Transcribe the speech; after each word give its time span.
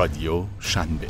رادیو 0.00 0.44
شنبه 0.60 1.06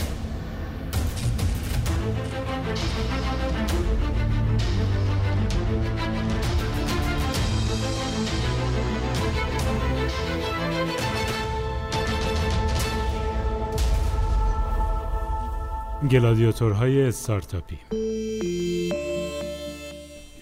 گلادیاتورهای 16.11 17.02
استارتاپی 17.02 17.79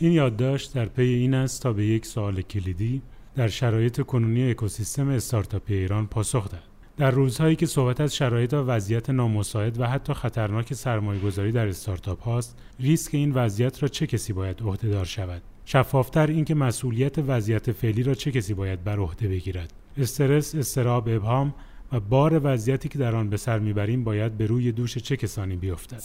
این 0.01 0.13
یادداشت 0.13 0.75
در 0.75 0.85
پی 0.85 1.03
این 1.03 1.35
است 1.35 1.63
تا 1.63 1.73
به 1.73 1.87
یک 1.87 2.07
سوال 2.07 2.43
کلیدی 2.43 3.03
در 3.37 3.49
شرایط 3.49 4.03
کنونی 4.03 4.51
اکوسیستم 4.51 5.09
استارتاپی 5.09 5.75
ایران 5.75 6.07
پاسخ 6.07 6.51
دهد. 6.51 6.78
در 6.99 7.11
روزهایی 7.11 7.57
که 7.57 7.67
صحبت 7.67 8.01
از 8.01 8.17
شرایط 8.17 8.55
و 8.55 8.57
وضعیت 8.57 9.11
نامساعد 9.11 9.81
و 9.81 9.87
حتی 9.87 10.15
خطرناک 10.15 10.75
سرمایه 10.75 11.21
گذاری 11.21 11.53
در 11.53 11.69
استارتاپ 11.69 12.23
هاست، 12.23 12.59
ریسک 12.81 13.15
این 13.15 13.33
وضعیت 13.33 13.83
را 13.83 13.89
چه 13.89 14.07
کسی 14.07 14.33
باید 14.33 14.63
عهدهدار 14.63 15.05
شود؟ 15.05 15.43
شفافتر 15.65 16.27
اینکه 16.27 16.55
مسئولیت 16.55 17.19
وضعیت 17.19 17.73
فعلی 17.73 18.03
را 18.03 18.15
چه 18.15 18.33
کسی 18.33 18.55
باید 18.55 18.85
بر 18.85 18.99
عهده 18.99 19.29
بگیرد؟ 19.29 19.73
استرس، 19.99 20.55
استراب، 20.55 21.09
ابهام 21.09 21.55
و 21.93 22.01
بار 22.01 22.41
وضعیتی 22.45 22.89
که 22.89 22.99
در 22.99 23.15
آن 23.15 23.31
به 23.31 23.37
سر 23.37 23.59
می‌بریم 23.59 24.05
باید 24.05 24.37
به 24.37 24.47
روی 24.47 24.73
دوش 24.73 24.99
چه 24.99 25.17
کسانی 25.17 25.57
بیفتد؟ 25.57 26.03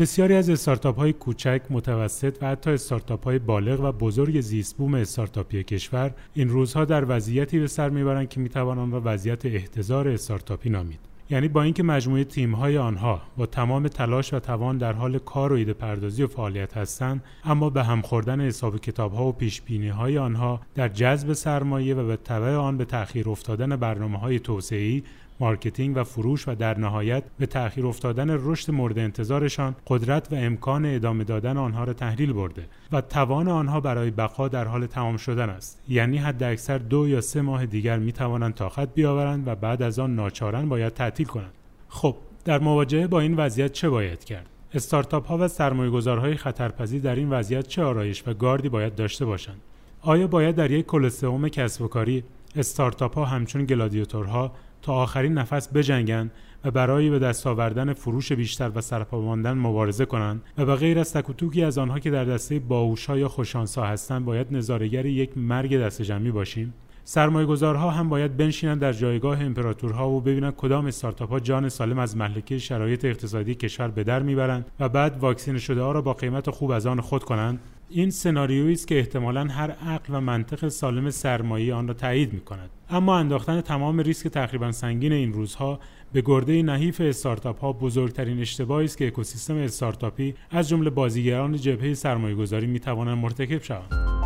بسیاری 0.00 0.34
از 0.34 0.50
استارتاپ 0.50 0.96
های 0.96 1.12
کوچک، 1.12 1.62
متوسط 1.70 2.38
و 2.42 2.46
حتی 2.46 2.70
استارتاپ 2.70 3.24
های 3.24 3.38
بالغ 3.38 3.80
و 3.80 3.92
بزرگ 3.92 4.40
زیست 4.40 4.76
بوم 4.76 4.94
استارتاپی 4.94 5.64
کشور 5.64 6.10
این 6.34 6.48
روزها 6.48 6.84
در 6.84 7.04
وضعیتی 7.08 7.58
به 7.58 7.66
سر 7.66 7.90
می‌برند 7.90 8.28
که 8.28 8.40
می‌توان 8.40 8.78
آن 8.78 8.90
را 8.90 9.02
وضعیت 9.04 9.46
احتضار 9.46 10.08
استارتاپی 10.08 10.70
نامید. 10.70 10.98
یعنی 11.30 11.48
با 11.48 11.62
اینکه 11.62 11.82
مجموعه 11.82 12.24
تیم 12.24 12.54
های 12.54 12.78
آنها 12.78 13.22
با 13.36 13.46
تمام 13.46 13.88
تلاش 13.88 14.34
و 14.34 14.38
توان 14.38 14.78
در 14.78 14.92
حال 14.92 15.18
کار 15.18 15.52
و 15.52 15.56
ایده 15.56 15.72
پردازی 15.72 16.22
و 16.22 16.26
فعالیت 16.26 16.76
هستند 16.76 17.24
اما 17.44 17.70
به 17.70 17.84
هم 17.84 18.02
خوردن 18.02 18.40
حساب 18.40 18.80
کتاب 18.80 19.14
ها 19.14 19.26
و 19.26 19.32
پیش 19.32 19.62
بینی 19.62 19.88
های 19.88 20.18
آنها 20.18 20.60
در 20.74 20.88
جذب 20.88 21.32
سرمایه 21.32 21.94
و 21.94 22.06
به 22.06 22.16
تبع 22.16 22.54
آن 22.54 22.76
به 22.76 22.84
تأخیر 22.84 23.28
افتادن 23.28 23.76
برنامه 23.76 24.18
های 24.18 24.38
توسعه‌ای 24.38 25.02
مارکتینگ 25.40 25.96
و 25.96 26.04
فروش 26.04 26.48
و 26.48 26.54
در 26.54 26.78
نهایت 26.78 27.22
به 27.38 27.46
تأخیر 27.46 27.86
افتادن 27.86 28.26
رشد 28.30 28.72
مورد 28.72 28.98
انتظارشان 28.98 29.76
قدرت 29.86 30.32
و 30.32 30.34
امکان 30.34 30.86
ادامه 30.86 31.24
دادن 31.24 31.56
آنها 31.56 31.84
را 31.84 31.92
تحلیل 31.92 32.32
برده 32.32 32.66
و 32.92 33.00
توان 33.00 33.48
آنها 33.48 33.80
برای 33.80 34.10
بقا 34.10 34.48
در 34.48 34.64
حال 34.64 34.86
تمام 34.86 35.16
شدن 35.16 35.50
است. 35.50 35.82
یعنی 35.88 36.18
حد 36.18 36.42
اکثر 36.42 36.78
دو 36.78 37.08
یا 37.08 37.20
سه 37.20 37.42
ماه 37.42 37.66
دیگر 37.66 37.98
می 37.98 38.12
توانند 38.12 38.54
طاقت 38.54 38.94
بیاورند 38.94 39.48
و 39.48 39.54
بعد 39.54 39.82
از 39.82 39.98
آن 39.98 40.14
ناچارن 40.14 40.68
باید 40.68 40.94
تعطیل 40.94 41.26
کنند. 41.26 41.52
خب 41.88 42.16
در 42.44 42.58
مواجهه 42.58 43.06
با 43.06 43.20
این 43.20 43.34
وضعیت 43.34 43.72
چه 43.72 43.88
باید 43.88 44.24
کرد؟ 44.24 44.46
استارتاپ 44.74 45.26
ها 45.26 45.38
و 45.38 45.48
سرمایه‌گذارهای 45.48 46.36
خطرپذیر 46.36 47.02
در 47.02 47.14
این 47.14 47.30
وضعیت 47.30 47.66
چه 47.68 47.82
آرایش 47.82 48.22
و 48.26 48.34
گاردی 48.34 48.68
باید 48.68 48.94
داشته 48.94 49.24
باشند؟ 49.24 49.60
آیا 50.02 50.26
باید 50.26 50.56
در 50.56 50.70
یک 50.70 50.86
کلسئوم 50.86 51.48
کسب 51.48 51.82
و 51.82 51.88
کاری 51.88 52.24
استارتاپ 52.56 53.14
ها 53.14 53.24
همچون 53.24 53.64
گلادیاتورها 53.64 54.52
تا 54.82 54.92
آخرین 54.92 55.32
نفس 55.32 55.68
بجنگند 55.68 56.30
و 56.64 56.70
برای 56.70 57.10
به 57.10 57.18
دست 57.18 57.46
آوردن 57.46 57.92
فروش 57.92 58.32
بیشتر 58.32 58.70
و 58.74 58.80
سرپا 58.80 59.20
ماندن 59.20 59.52
مبارزه 59.52 60.04
کنند 60.04 60.42
و 60.58 60.66
به 60.66 60.74
غیر 60.74 60.98
از 60.98 61.12
تکوتوکی 61.12 61.64
از 61.64 61.78
آنها 61.78 61.98
که 61.98 62.10
در 62.10 62.24
دسته 62.24 62.58
باوشا 62.58 63.18
یا 63.18 63.28
خوشانسا 63.28 63.84
هستند 63.84 64.24
باید 64.24 64.46
نظارگر 64.50 65.06
یک 65.06 65.38
مرگ 65.38 65.78
دست 65.78 66.02
جمعی 66.02 66.30
باشیم. 66.30 66.74
سرمایه 67.04 67.46
گذارها 67.46 67.90
هم 67.90 68.08
باید 68.08 68.36
بنشینند 68.36 68.80
در 68.80 68.92
جایگاه 68.92 69.40
امپراتورها 69.42 70.10
و 70.10 70.20
ببینند 70.20 70.56
کدام 70.56 70.86
استارتاپ 70.86 71.30
ها 71.30 71.40
جان 71.40 71.68
سالم 71.68 71.98
از 71.98 72.16
محلکه 72.16 72.58
شرایط 72.58 73.04
اقتصادی 73.04 73.54
کشور 73.54 73.88
به 73.88 74.04
در 74.04 74.22
می‌برند 74.22 74.66
و 74.80 74.88
بعد 74.88 75.18
واکسین 75.18 75.58
شده 75.58 75.82
ها 75.82 75.92
را 75.92 76.02
با 76.02 76.12
قیمت 76.12 76.50
خوب 76.50 76.70
از 76.70 76.86
آن 76.86 77.00
خود 77.00 77.24
کنند. 77.24 77.60
این 77.92 78.10
سناریویی 78.10 78.72
است 78.72 78.86
که 78.86 78.98
احتمالا 78.98 79.44
هر 79.44 79.70
عقل 79.70 80.14
و 80.14 80.20
منطق 80.20 80.68
سالم 80.68 81.10
سرمایه 81.10 81.74
آن 81.74 81.88
را 81.88 81.94
تایید 81.94 82.32
می 82.32 82.40
کند 82.40 82.70
اما 82.90 83.18
انداختن 83.18 83.60
تمام 83.60 84.00
ریسک 84.00 84.28
تقریبا 84.28 84.72
سنگین 84.72 85.12
این 85.12 85.32
روزها 85.32 85.80
به 86.12 86.22
گرده 86.26 86.62
نحیف 86.62 87.00
استارتاپ 87.00 87.60
ها 87.60 87.72
بزرگترین 87.72 88.40
اشتباهی 88.40 88.84
است 88.84 88.98
که 88.98 89.06
اکوسیستم 89.06 89.56
استارتاپی 89.56 90.34
از 90.50 90.68
جمله 90.68 90.90
بازیگران 90.90 91.56
جبهه 91.56 91.94
سرمایه 91.94 92.34
گذاری 92.34 92.66
می 92.66 92.80
توانند 92.80 93.18
مرتکب 93.18 93.62
شوند 93.62 94.19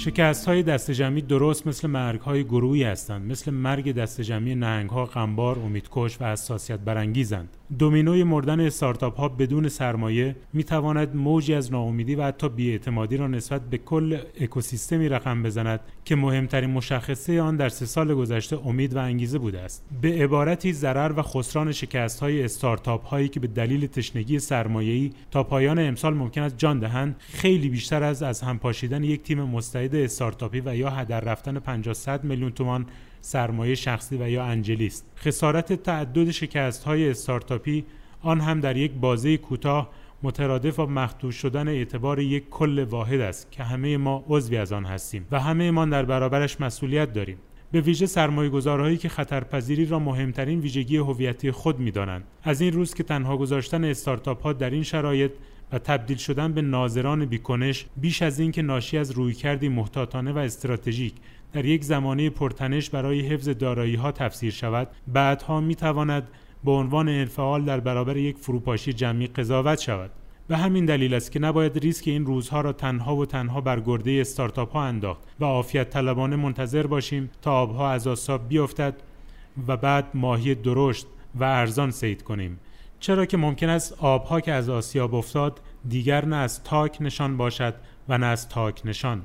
شکست 0.00 0.48
های 0.48 0.62
دست 0.62 0.90
جمعی 0.90 1.22
درست 1.22 1.66
مثل 1.66 1.88
مرگ 1.88 2.20
های 2.20 2.44
گروهی 2.44 2.82
هستند. 2.82 3.30
مثل 3.30 3.50
مرگ 3.50 3.92
دست 3.92 4.20
جمعی 4.20 4.54
نهنگ 4.54 4.90
ها 4.90 5.04
غمبار 5.04 5.58
امیدکش 5.58 6.20
و 6.20 6.24
حساسیت 6.24 6.78
برانگیزند. 6.78 7.56
دومینوی 7.78 8.24
مردن 8.24 8.60
استارتاپ 8.60 9.16
ها 9.16 9.28
بدون 9.28 9.68
سرمایه 9.68 10.36
می 10.52 10.64
تواند 10.64 11.16
موجی 11.16 11.54
از 11.54 11.72
ناامیدی 11.72 12.14
و 12.14 12.22
حتی 12.22 12.48
بیاعتمادی 12.48 13.16
را 13.16 13.26
نسبت 13.26 13.70
به 13.70 13.78
کل 13.78 14.18
اکوسیستمی 14.40 15.08
رقم 15.08 15.42
بزند 15.42 15.80
که 16.04 16.16
مهمترین 16.16 16.70
مشخصه 16.70 17.40
آن 17.40 17.56
در 17.56 17.68
سه 17.68 17.86
سال 17.86 18.14
گذشته 18.14 18.66
امید 18.66 18.96
و 18.96 18.98
انگیزه 18.98 19.38
بوده 19.38 19.60
است. 19.60 19.84
به 20.02 20.08
عبارتی 20.08 20.72
ضرر 20.72 21.12
و 21.16 21.22
خسران 21.22 21.72
شکست 21.72 22.20
های 22.20 22.44
استارتاپ 22.44 23.06
هایی 23.06 23.28
که 23.28 23.40
به 23.40 23.46
دلیل 23.46 23.86
تشنگی 23.86 24.38
سرمایه‌ای 24.38 25.10
تا 25.30 25.42
پایان 25.42 25.78
امسال 25.78 26.14
ممکن 26.14 26.42
است 26.42 26.58
جان 26.58 26.78
دهند 26.78 27.16
خیلی 27.18 27.68
بیشتر 27.68 28.02
از 28.02 28.22
از 28.22 28.40
هم 28.40 28.58
پاشیدن 28.58 29.04
یک 29.04 29.22
تیم 29.22 29.42
مستعد 29.42 29.89
استارتاپی 29.94 30.62
و 30.64 30.76
یا 30.76 30.90
هدر 30.90 31.20
رفتن 31.20 31.58
500 31.58 32.24
میلیون 32.24 32.52
تومان 32.52 32.86
سرمایه 33.20 33.74
شخصی 33.74 34.16
و 34.16 34.30
یا 34.30 34.44
انجلی 34.44 34.86
است. 34.86 35.06
خسارت 35.16 35.72
تعدد 35.72 36.30
شکست 36.30 36.84
های 36.84 37.10
استارتاپی 37.10 37.84
آن 38.22 38.40
هم 38.40 38.60
در 38.60 38.76
یک 38.76 38.92
بازه 38.92 39.36
کوتاه 39.36 39.90
مترادف 40.22 40.76
با 40.76 40.86
مخدوش 40.86 41.34
شدن 41.34 41.68
اعتبار 41.68 42.18
یک 42.18 42.50
کل 42.50 42.84
واحد 42.84 43.20
است 43.20 43.52
که 43.52 43.62
همه 43.62 43.96
ما 43.96 44.24
عضوی 44.28 44.56
از 44.56 44.72
آن 44.72 44.84
هستیم 44.84 45.26
و 45.30 45.40
همه 45.40 45.70
ما 45.70 45.84
در 45.84 46.04
برابرش 46.04 46.60
مسئولیت 46.60 47.12
داریم. 47.12 47.38
به 47.72 47.80
ویژه 47.80 48.06
سرمایه 48.06 48.50
گذارهایی 48.50 48.96
که 48.96 49.08
خطرپذیری 49.08 49.86
را 49.86 49.98
مهمترین 49.98 50.60
ویژگی 50.60 50.96
هویتی 50.96 51.50
خود 51.50 51.78
می‌دانند. 51.78 52.24
از 52.42 52.60
این 52.60 52.72
روز 52.72 52.94
که 52.94 53.02
تنها 53.02 53.36
گذاشتن 53.36 53.84
استارتاپ 53.84 54.42
ها 54.42 54.52
در 54.52 54.70
این 54.70 54.82
شرایط 54.82 55.32
و 55.72 55.78
تبدیل 55.78 56.16
شدن 56.16 56.52
به 56.52 56.62
ناظران 56.62 57.24
بیکنش 57.24 57.86
بیش 57.96 58.22
از 58.22 58.40
اینکه 58.40 58.62
ناشی 58.62 58.98
از 58.98 59.10
رویکردی 59.10 59.68
محتاطانه 59.68 60.32
و 60.32 60.38
استراتژیک 60.38 61.14
در 61.52 61.64
یک 61.64 61.84
زمانه 61.84 62.30
پرتنش 62.30 62.90
برای 62.90 63.20
حفظ 63.20 63.48
دارایی 63.48 63.94
ها 63.94 64.12
تفسیر 64.12 64.52
شود 64.52 64.88
بعدها 65.08 65.60
می 65.60 65.74
تواند 65.74 66.28
به 66.64 66.70
عنوان 66.70 67.08
انفعال 67.08 67.64
در 67.64 67.80
برابر 67.80 68.16
یک 68.16 68.36
فروپاشی 68.36 68.92
جمعی 68.92 69.26
قضاوت 69.26 69.80
شود. 69.80 70.10
به 70.48 70.56
همین 70.56 70.84
دلیل 70.84 71.14
است 71.14 71.32
که 71.32 71.38
نباید 71.38 71.78
ریسک 71.78 72.08
این 72.08 72.26
روزها 72.26 72.60
را 72.60 72.72
تنها 72.72 73.16
و 73.16 73.26
تنها 73.26 73.60
بر 73.60 73.80
گرده 73.80 74.10
استارتاپ 74.20 74.72
ها 74.72 74.84
انداخت 74.84 75.22
و 75.40 75.44
عافیت 75.44 75.90
طلبانه 75.90 76.36
منتظر 76.36 76.86
باشیم 76.86 77.30
تا 77.42 77.52
آبها 77.52 77.90
از 77.90 78.06
آساب 78.06 78.48
بیفتد 78.48 78.94
و 79.68 79.76
بعد 79.76 80.04
ماهی 80.14 80.54
درشت 80.54 81.06
و 81.34 81.44
ارزان 81.44 81.90
سید 81.90 82.22
کنیم. 82.22 82.58
چرا 83.00 83.26
که 83.26 83.36
ممکن 83.36 83.68
است 83.68 83.94
آبها 83.98 84.40
که 84.40 84.52
از 84.52 84.68
آسیاب 84.68 85.14
افتاد 85.14 85.60
دیگر 85.88 86.24
نه 86.24 86.36
از 86.36 86.64
تاک 86.64 86.96
نشان 87.00 87.36
باشد 87.36 87.74
و 88.08 88.18
نه 88.18 88.26
از 88.26 88.48
تاک 88.48 88.82
نشان 88.84 89.22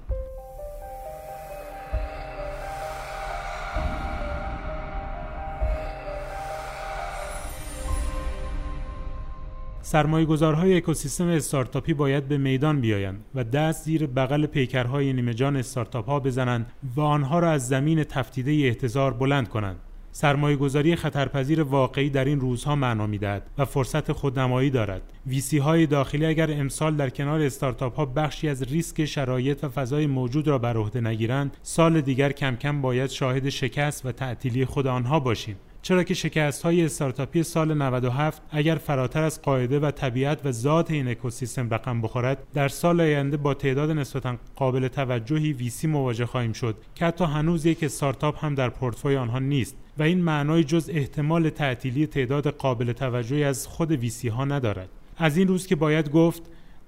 سرمایه 9.81 10.77
اکوسیستم 10.77 11.27
استارتاپی 11.27 11.93
باید 11.93 12.27
به 12.27 12.37
میدان 12.37 12.81
بیایند 12.81 13.25
و 13.35 13.43
دست 13.43 13.83
زیر 13.83 14.07
بغل 14.07 14.45
پیکرهای 14.45 15.13
نیمه 15.13 15.33
جان 15.33 15.55
استارتاپ 15.55 16.05
ها 16.05 16.19
بزنند 16.19 16.71
و 16.95 17.01
آنها 17.01 17.39
را 17.39 17.51
از 17.51 17.67
زمین 17.67 18.03
تفتیده 18.03 18.51
احتضار 18.51 19.13
بلند 19.13 19.49
کنند. 19.49 19.84
سرمایه 20.17 20.55
گذاری 20.55 20.95
خطرپذیر 20.95 21.63
واقعی 21.63 22.09
در 22.09 22.25
این 22.25 22.39
روزها 22.39 22.75
معنا 22.75 23.07
می‌دهد 23.07 23.49
و 23.57 23.65
فرصت 23.65 24.11
خودنمایی 24.11 24.69
دارد. 24.69 25.01
ویسی 25.27 25.57
های 25.57 25.85
داخلی 25.85 26.25
اگر 26.25 26.51
امسال 26.51 26.95
در 26.95 27.09
کنار 27.09 27.41
استارتاپ 27.41 27.95
ها 27.95 28.05
بخشی 28.05 28.49
از 28.49 28.63
ریسک 28.63 29.05
شرایط 29.05 29.63
و 29.63 29.69
فضای 29.69 30.07
موجود 30.07 30.47
را 30.47 30.57
بر 30.57 30.77
عهده 30.77 31.01
نگیرند، 31.01 31.57
سال 31.63 32.01
دیگر 32.01 32.31
کم 32.31 32.55
کم 32.55 32.81
باید 32.81 33.09
شاهد 33.09 33.49
شکست 33.49 34.05
و 34.05 34.11
تعطیلی 34.11 34.65
خود 34.65 34.87
آنها 34.87 35.19
باشیم. 35.19 35.55
چرا 35.87 36.03
که 36.03 36.13
شکست 36.13 36.63
های 36.63 36.85
استارتاپی 36.85 37.43
سال 37.43 37.73
97 37.73 38.41
اگر 38.51 38.75
فراتر 38.75 39.23
از 39.23 39.41
قاعده 39.41 39.79
و 39.79 39.91
طبیعت 39.91 40.45
و 40.45 40.51
ذات 40.51 40.91
این 40.91 41.07
اکوسیستم 41.07 41.69
رقم 41.69 42.01
بخورد 42.01 42.43
در 42.53 42.67
سال 42.67 43.01
آینده 43.01 43.37
با 43.37 43.53
تعداد 43.53 43.91
نسبتا 43.91 44.37
قابل 44.55 44.87
توجهی 44.87 45.53
ویسی 45.53 45.87
مواجه 45.87 46.25
خواهیم 46.25 46.53
شد 46.53 46.75
که 46.95 47.05
حتی 47.05 47.25
هنوز 47.25 47.65
یک 47.65 47.83
استارتاپ 47.83 48.45
هم 48.45 48.55
در 48.55 48.69
پورتفوی 48.69 49.15
آنها 49.15 49.39
نیست 49.39 49.75
و 49.97 50.03
این 50.03 50.21
معنای 50.21 50.63
جز 50.63 50.89
احتمال 50.93 51.49
تعطیلی 51.49 52.07
تعداد 52.07 52.47
قابل 52.47 52.91
توجهی 52.91 53.43
از 53.43 53.67
خود 53.67 53.91
ویسی 53.91 54.27
ها 54.27 54.45
ندارد. 54.45 54.89
از 55.17 55.37
این 55.37 55.47
روز 55.47 55.67
که 55.67 55.75
باید 55.75 56.11
گفت 56.11 56.43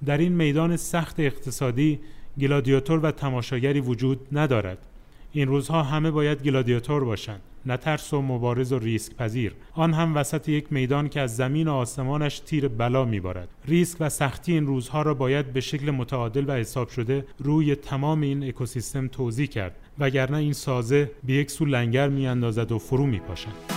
در 0.05 0.17
این 0.17 0.31
میدان 0.31 0.77
سخت 0.77 1.19
اقتصادی 1.19 2.00
گلادیاتور 2.39 3.00
و 3.00 3.11
تماشاگری 3.11 3.79
وجود 3.79 4.27
ندارد. 4.31 4.77
این 5.31 5.47
روزها 5.47 5.83
همه 5.83 6.12
باید 6.12 6.44
گلادیاتور 6.44 7.03
باشند 7.03 7.41
نه 7.68 7.77
ترس 7.77 8.13
و 8.13 8.21
مبارز 8.21 8.71
و 8.71 8.79
ریسک 8.79 9.15
پذیر. 9.15 9.53
آن 9.74 9.94
هم 9.94 10.15
وسط 10.15 10.50
یک 10.50 10.74
میدان 10.74 11.09
که 11.09 11.21
از 11.21 11.35
زمین 11.35 11.68
و 11.68 11.74
آسمانش 11.74 12.39
تیر 12.39 12.68
بلا 12.68 13.06
میبارد. 13.06 13.47
ریسک 13.65 13.97
و 14.00 14.09
سختی 14.09 14.53
این 14.53 14.68
روزها 14.68 15.01
را 15.01 15.13
باید 15.13 15.53
به 15.53 15.62
شکل 15.62 15.91
متعادل 15.91 16.45
و 16.47 16.51
حساب 16.51 16.89
شده 16.89 17.25
روی 17.39 17.75
تمام 17.75 18.21
این 18.21 18.44
اکوسیستم 18.44 19.07
توضیح 19.07 19.47
کرد 19.47 19.75
وگرنه 20.00 20.38
این 20.38 20.53
سازه 20.53 21.12
به 21.24 21.33
یک 21.33 21.51
سو 21.51 21.65
لنگر 21.65 22.09
میاندازد 22.09 22.71
و 22.71 22.79
فرو 22.79 23.06
میپاشد. 23.06 23.76